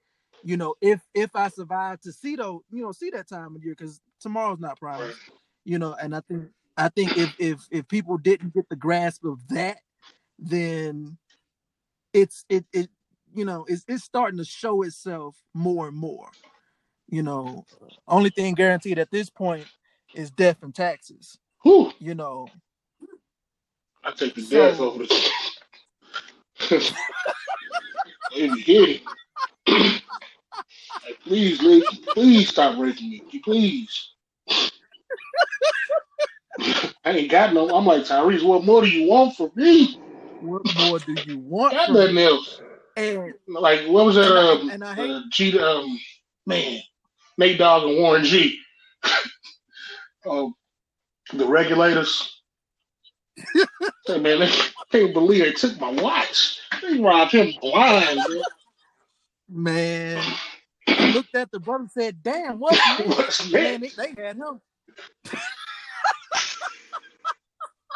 [0.43, 3.63] You know, if if I survive to see though you know, see that time of
[3.63, 5.17] year, because tomorrow's not promised.
[5.63, 9.23] You know, and I think I think if if if people didn't get the grasp
[9.25, 9.77] of that,
[10.37, 11.17] then
[12.13, 12.89] it's it it
[13.33, 16.29] you know it's it's starting to show itself more and more.
[17.07, 17.65] You know,
[18.07, 19.67] only thing guaranteed at this point
[20.13, 21.37] is death and taxes.
[21.63, 21.91] Whew.
[21.99, 22.47] You know,
[24.03, 25.29] I take the So- death over the.
[26.69, 26.93] Hit
[28.33, 29.01] it.
[29.67, 31.59] Hey, please,
[32.13, 34.11] please stop raping me, please.
[36.59, 37.69] I ain't got no.
[37.69, 38.43] I'm like Tyrese.
[38.43, 39.99] What more do you want from me?
[40.41, 41.73] what more do you want?
[41.73, 42.23] Got nothing me?
[42.25, 42.61] else.
[42.97, 44.25] And Like what was that?
[44.25, 45.99] And I- Um, and I hate- uh, G, um,
[46.45, 46.81] man,
[47.37, 48.59] Nate Dogg and Warren G.
[50.29, 50.55] um,
[51.33, 52.41] the regulators.
[54.07, 54.51] Say, man, they
[54.91, 56.54] can't believe they took my watch.
[56.95, 58.21] They robbed him blind,
[59.49, 60.23] man.
[60.87, 64.61] I looked at the brother said, "Damn, what?" What's Man, they, they had him.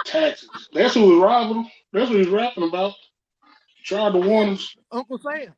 [0.06, 0.50] Taxes.
[0.74, 1.72] That's who was robbing him.
[1.94, 2.94] That's what he's rapping about.
[3.86, 4.76] Tried to warn us.
[4.92, 5.54] Uncle Sam,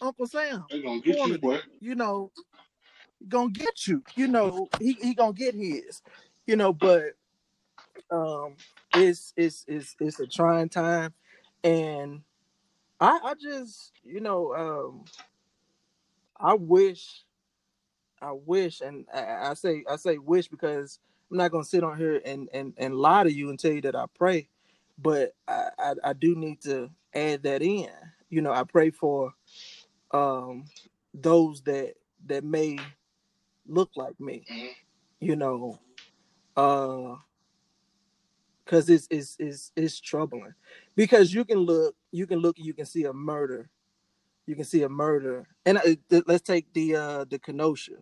[0.00, 0.64] Uncle Sam.
[0.70, 1.60] They gonna get you, boy.
[1.80, 2.32] you know,
[3.28, 4.02] gonna get you.
[4.16, 6.00] You know, he, he gonna get his.
[6.46, 7.12] You know, but
[8.10, 8.56] um
[8.94, 11.12] it's it's it's it's a trying time
[11.62, 12.20] and
[13.04, 15.04] I I just, you know, um
[16.40, 17.24] I wish
[18.22, 21.98] I wish and I, I say I say wish because I'm not gonna sit on
[21.98, 24.48] here and, and, and lie to you and tell you that I pray,
[24.98, 27.90] but I, I, I do need to add that in.
[28.30, 29.34] You know, I pray for
[30.12, 30.66] um
[31.14, 31.94] those that
[32.26, 32.78] that may
[33.68, 34.70] look like me, Mhm.
[35.20, 35.80] you know,
[36.56, 37.16] uh
[38.64, 40.54] because it's, it's it's it's troubling
[40.96, 43.70] because you can look you can look you can see a murder.
[44.46, 45.48] You can see a murder.
[45.66, 47.94] And uh, th- let's take the uh the kenosha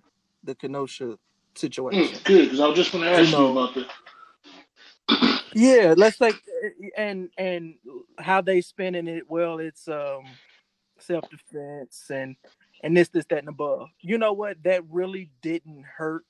[0.45, 1.19] the kenosha
[1.57, 2.17] situation.
[2.17, 5.43] Mm, good, because I was just gonna ask You you, about that.
[5.55, 6.37] yeah let's take
[6.97, 7.75] and and
[8.19, 9.25] how they spinning it.
[9.31, 10.25] Well it's um
[11.01, 12.37] self-defense and
[12.83, 13.89] and this this that and above.
[14.01, 14.63] You know what?
[14.65, 16.25] That really didn't hurt.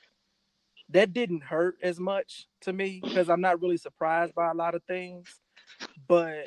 [0.90, 4.74] That didn't hurt as much to me because i'm not really surprised by a lot
[4.74, 5.40] of things.
[6.08, 6.46] But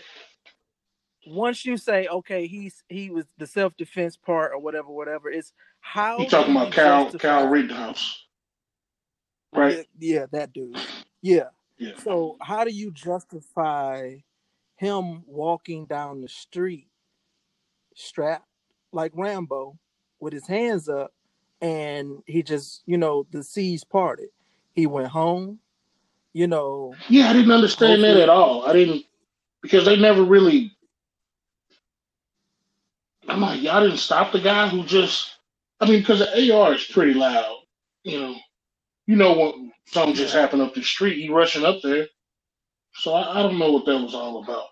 [1.28, 6.20] once you say okay he's he was the self-defense part or whatever whatever it's how
[6.20, 8.26] You talking about Kyle Kyle Rittenhouse,
[9.54, 9.86] right?
[10.00, 10.78] yeah, yeah, that dude.
[11.22, 11.50] Yeah.
[11.78, 11.92] Yeah.
[12.04, 14.18] So how do you justify
[14.78, 16.88] him walking down the street
[17.96, 18.48] strapped
[18.92, 19.78] like Rambo
[20.20, 21.14] with his hands up
[21.62, 24.30] and he just, you know, the seas parted.
[24.74, 25.60] He went home,
[26.34, 28.66] you know, Yeah, I didn't understand that at all.
[28.66, 29.06] I didn't
[29.62, 30.75] because they never really.
[33.30, 35.32] I'm like, y'all didn't stop the guy who just.
[35.82, 37.58] I mean, because the AR is pretty loud.
[38.04, 38.36] You know,
[39.08, 39.56] you know what
[39.88, 41.22] something just happened up the street.
[41.22, 42.08] He rushing up there,
[42.96, 44.68] so I, I don't know what that was all about.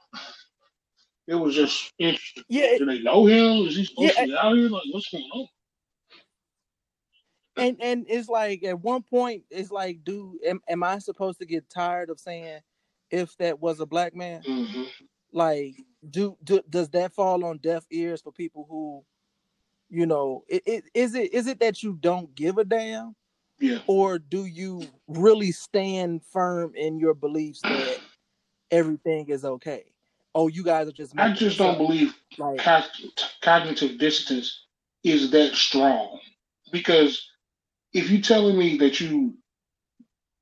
[1.27, 2.43] It was just interesting.
[2.49, 3.67] yeah, Do they know him?
[3.67, 4.69] Is he supposed Yeah, to be out here?
[4.69, 5.47] Like, what's going on?
[7.57, 11.45] and and it's like at one point it's like, dude, am, am I supposed to
[11.45, 12.61] get tired of saying
[13.11, 14.45] if that was a black man?
[14.45, 14.83] hmm
[15.33, 15.75] like
[16.09, 19.03] do, do does that fall on deaf ears for people who
[19.89, 23.15] you know it, it is it is it that you don't give a damn
[23.59, 23.79] Yeah.
[23.87, 27.99] or do you really stand firm in your beliefs that
[28.71, 29.85] everything is okay
[30.35, 31.13] oh, you guys are just.
[31.17, 31.77] I just don't up.
[31.77, 32.83] believe Like, cog-
[33.41, 34.65] cognitive dissonance
[35.03, 36.19] is that strong.
[36.71, 37.29] Because
[37.93, 39.35] if you're telling me that you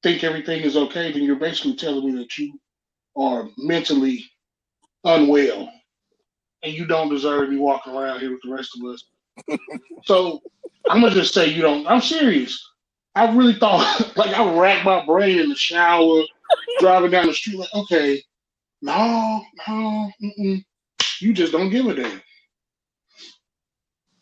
[0.04, 2.60] think everything is okay, then you're basically telling me that you
[3.17, 4.26] are mentally
[5.03, 5.71] unwell
[6.63, 9.03] and you don't deserve to be walking around here with the rest of us.
[10.05, 10.41] so
[10.89, 11.87] I'm gonna just say you don't.
[11.87, 12.63] I'm serious.
[13.15, 16.21] I really thought, like, I racked my brain in the shower,
[16.79, 17.57] driving down the street.
[17.57, 18.21] Like, okay,
[18.81, 20.63] no, no, mm-mm.
[21.19, 22.21] you just don't give a damn.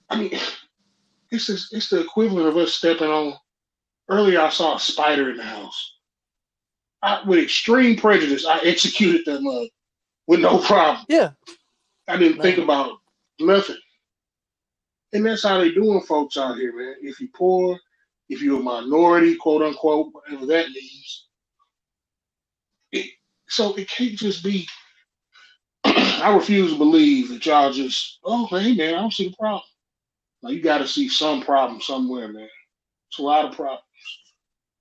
[0.09, 0.39] I mean,
[1.29, 3.35] it's just, it's the equivalent of us stepping on.
[4.09, 5.97] Earlier, I saw a spider in the house.
[7.03, 9.67] I, with extreme prejudice, I executed that mug
[10.29, 11.05] with no problem.
[11.09, 11.31] yeah,
[12.07, 12.99] I didn't think about
[13.41, 13.77] nothing.
[15.13, 16.95] And that's how they doing folks out here, man.
[17.01, 17.79] If you're poor,
[18.29, 21.27] if you're a minority, quote unquote, whatever that means.
[22.91, 23.11] It,
[23.49, 24.67] so it can't just be.
[25.85, 29.63] I refuse to believe that y'all just, oh, hey, man, I don't see the problem.
[30.43, 32.49] Now, you got to see some problem somewhere, man.
[33.09, 33.83] It's a lot of problems.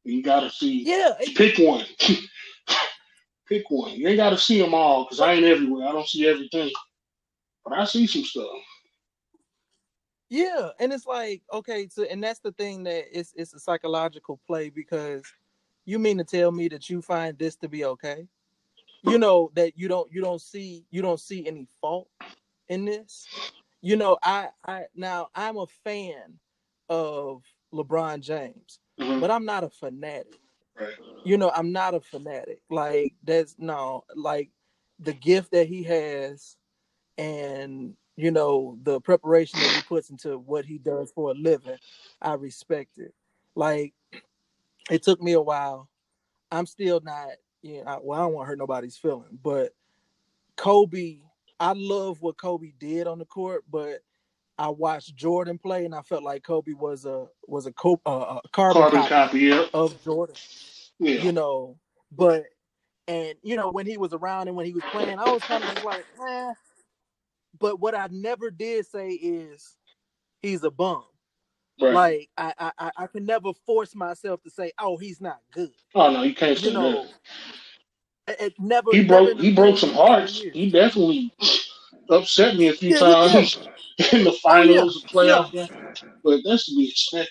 [0.04, 1.84] You got to see, yeah, it- pick one.
[3.48, 3.92] pick one.
[3.92, 5.88] You ain't got to see them all because I ain't everywhere.
[5.88, 6.70] I don't see everything.
[7.64, 8.48] But I see some stuff.
[10.30, 10.70] yeah.
[10.80, 14.70] And it's like, okay, so and that's the thing that it's it's a psychological play
[14.70, 15.22] because
[15.84, 18.26] you mean to tell me that you find this to be okay?
[19.02, 22.08] You know that you don't you don't see you don't see any fault
[22.68, 23.28] in this.
[23.80, 26.38] You know, I I now I'm a fan
[26.88, 29.20] of LeBron James, Mhm.
[29.20, 30.40] but I'm not a fanatic.
[31.24, 32.62] You know i'm not a fanatic.
[32.70, 34.50] Like that's no like
[34.98, 36.56] the gift that he has
[37.16, 41.78] and you know the preparation that he puts into what he does for a living
[42.22, 43.14] i respect it.
[43.54, 43.94] Like
[44.90, 45.88] it took me a while.
[46.50, 47.28] I'm still not
[47.62, 49.74] you know I, well i don't want to hurt nobody's feeling but
[50.56, 51.18] kobe
[51.60, 54.00] i love what kobe did on the court but
[54.58, 58.38] i watched jordan play and i felt like kobe was a was a, co- uh,
[58.44, 59.66] a carbon, Carbon copy copy, yeah.
[59.74, 60.36] of jordan
[61.00, 61.22] Yeah.
[61.22, 61.78] you know,
[62.12, 62.44] but
[63.08, 65.64] and you know, when he was around and when he was playing, I was kind
[65.64, 66.52] of like, eh.
[67.58, 69.76] But what I never did say is
[70.42, 71.04] he's a bum.
[71.80, 71.94] Right.
[71.94, 75.72] Like I, I I- can never force myself to say, oh, he's not good.
[75.94, 77.06] oh no, you can't You know,
[78.26, 78.42] that.
[78.46, 80.42] it, never He broke a he broke some hearts.
[80.42, 80.54] years.
[80.54, 81.32] He definitely
[82.10, 83.58] upset me a few Yeah, times
[84.12, 85.68] in the yeah, finals, yeah, playoff game.
[86.24, 87.30] But that's to be expected.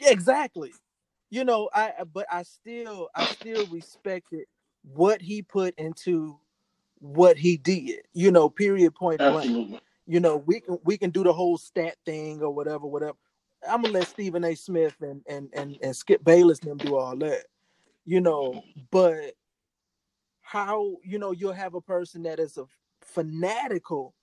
[0.00, 0.72] exactly.
[1.30, 4.44] You know, I but I still I still respected
[4.82, 6.38] what he put into
[7.00, 8.00] what he did.
[8.12, 9.80] You know, period, point blank.
[10.06, 13.16] You know, we can we can do the whole stat thing or whatever, whatever.
[13.68, 14.54] I'm gonna let Stephen A.
[14.54, 17.44] Smith and and and, and Skip Bayless them do all that,
[18.06, 18.62] you know.
[18.90, 19.34] But
[20.40, 22.64] how you know you'll have a person that is a
[23.14, 24.14] fanatical,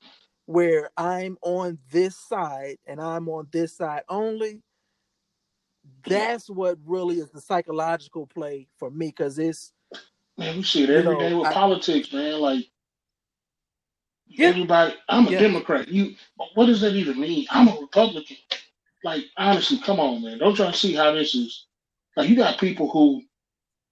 [0.46, 4.62] where I'm on this side and I'm on this side only.
[6.08, 9.72] That's what really is the psychological play for me, because it's
[10.38, 12.40] Man, we see it You every day know, with I- politics, man.
[12.42, 12.66] Like
[14.28, 14.50] Yeah.
[14.50, 15.40] everybody I'm a Yeah.
[15.40, 15.88] Democrat.
[15.88, 16.16] You
[16.56, 17.48] what does that even mean?
[17.50, 18.38] I'm a Republican.
[19.04, 20.40] Like honestly, come on, man.
[20.40, 21.68] Don't try to see how this is
[22.18, 23.24] like you got people who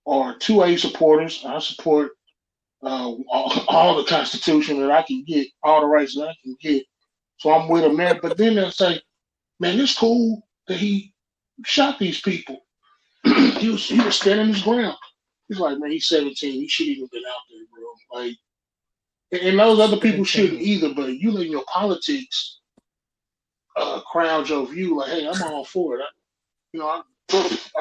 [0.08, 1.43] are two A supporters.
[1.45, 2.12] I support
[2.84, 6.56] uh, all, all the Constitution that I can get, all the rights that I can
[6.62, 6.86] get.
[7.39, 8.19] So I'm with them there.
[8.22, 9.02] But then they'll say,
[9.60, 11.13] man, it's cool that he
[11.65, 12.60] shot these people.
[13.24, 14.98] he was he was standing his ground.
[15.48, 16.54] He's like, man, he's 17.
[16.54, 18.22] He shouldn't even been out there, bro.
[18.22, 18.36] Like,
[19.32, 20.93] and, and those other people shouldn't either.
[20.93, 22.60] But you let your politics
[23.78, 24.98] uh, crowd your view.
[24.98, 26.04] Like, hey, I'm all for it.
[26.04, 26.08] I,
[26.74, 27.02] you know, I,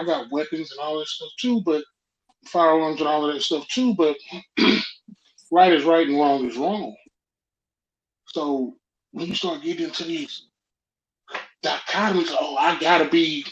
[0.01, 1.85] I got weapons and all that stuff too, but
[2.47, 3.95] firearms and all of that stuff too.
[3.95, 4.17] But
[5.53, 6.97] right is right and wrong is wrong.
[8.27, 8.77] So
[9.12, 10.49] when you start getting into these
[11.65, 13.45] dichotomies, oh, I gotta be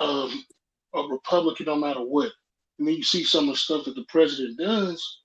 [0.00, 0.44] um,
[0.94, 2.32] a Republican no matter what.
[2.78, 5.22] And then you see some of the stuff that the president does,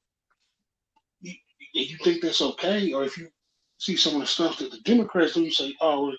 [1.22, 1.34] you,
[1.76, 2.93] and you think that's okay.
[2.93, 3.30] Or if you
[3.78, 6.12] see some of the stuff that the Democrats do, you say, oh,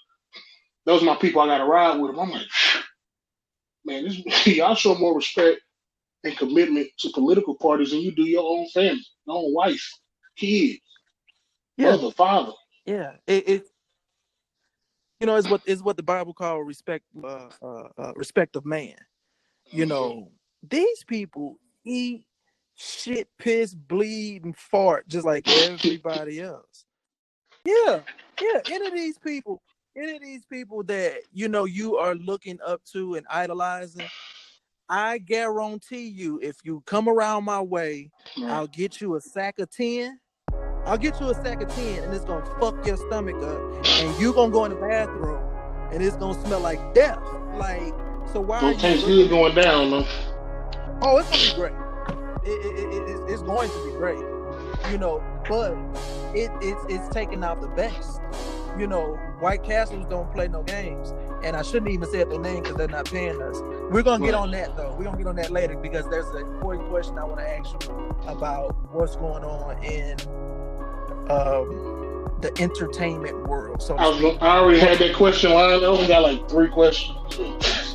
[0.86, 2.20] those are my people, I gotta ride with them.
[2.20, 2.46] I'm like,
[3.84, 5.60] man, this, y'all show more respect
[6.24, 9.90] and commitment to political parties than you do your own family, own wife,
[10.36, 10.80] kids,
[11.76, 12.52] yeah, mother, father.
[12.84, 13.12] yeah.
[13.26, 13.68] It, it
[15.20, 18.64] you know is what is what the Bible call respect uh, uh, uh respect of
[18.64, 18.94] man.
[19.70, 20.30] you know,
[20.68, 22.26] these people eat
[22.74, 26.84] shit, piss, bleed, and fart just like everybody else.
[27.64, 28.00] Yeah,
[28.40, 28.60] yeah.
[28.70, 29.62] Any of these people,
[29.96, 34.06] any of these people that you know you are looking up to and idolizing,
[34.88, 38.10] I guarantee you, if you come around my way.
[38.44, 40.18] I'll get you a sack of ten,
[40.86, 43.86] I'll get you a sack of 10 and it's gonna fuck your stomach up.
[44.00, 45.42] And you gonna go in the bathroom
[45.90, 47.18] and it's gonna smell like death.
[47.54, 47.94] Like,
[48.32, 50.06] so why Don't taste good going down though.
[51.00, 51.84] Oh, it's gonna be great.
[52.44, 54.18] It, it, it, it, it's going to be great.
[54.90, 55.72] You know, but
[56.36, 58.20] it, it's it's taking out the best.
[58.78, 61.14] You know, White Castles don't play no games.
[61.44, 63.60] And I shouldn't even say their name because they're not paying us.
[63.90, 64.94] We're gonna get on that though.
[64.96, 67.70] We're gonna get on that later because there's an important question I want to ask
[67.86, 70.12] you about what's going on in
[71.30, 73.82] um, the entertainment world.
[73.82, 74.38] So I was.
[74.40, 75.82] I already had that question lined.
[75.82, 77.16] I only got like three questions.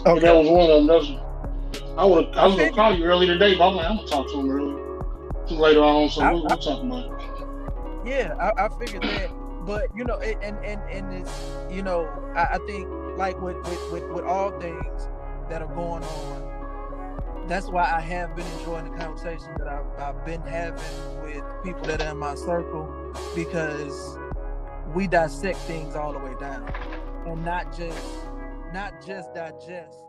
[0.05, 0.87] And that was one of them.
[0.87, 2.75] That's, I would I was gonna figured.
[2.75, 4.75] call you earlier today, but I'm like, I'm gonna talk to him earlier.
[5.49, 8.07] Later on, so I- we'll, I- we'll talk about it.
[8.07, 9.29] Yeah, I, I figured that.
[9.69, 13.91] But you know, and and and it's you know, I, I think like with, with
[13.91, 15.07] with with all things
[15.47, 20.25] that are going on, that's why I have been enjoying the conversation that I've, I've
[20.25, 20.81] been having
[21.21, 24.17] with people that are in my circle because
[24.95, 26.67] we dissect things all the way down
[27.27, 28.07] and not just
[28.73, 29.99] not just digest